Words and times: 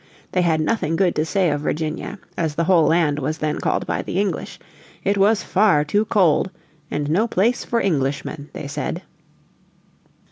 They 0.31 0.41
had 0.41 0.61
nothing 0.61 0.95
good 0.95 1.13
to 1.13 1.25
say 1.25 1.51
of 1.51 1.61
Virginia, 1.61 2.17
as 2.35 2.55
the 2.55 2.63
whole 2.63 2.87
land 2.87 3.19
was 3.19 3.37
then 3.37 3.59
called 3.59 3.85
by 3.85 4.01
the 4.01 4.19
English. 4.19 4.57
It 5.03 5.15
was 5.15 5.43
far 5.43 5.85
too 5.85 6.05
cold, 6.05 6.49
and 6.89 7.07
no 7.07 7.27
place 7.27 7.63
for 7.63 7.79
Englishmen, 7.79 8.49
they 8.53 8.65
said. 8.65 9.03